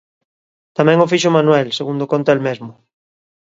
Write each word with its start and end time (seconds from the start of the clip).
Tamén 0.77 1.03
o 1.05 1.09
fixo 1.11 1.35
Manuel, 1.37 1.67
segundo 1.79 2.09
conta 2.11 2.33
el 2.35 2.41
mesmo. 2.47 2.71